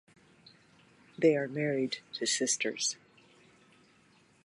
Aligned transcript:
They 1.15 1.35
are 1.35 1.47
married 1.47 1.97
to 2.13 2.25
sisters. 2.25 2.95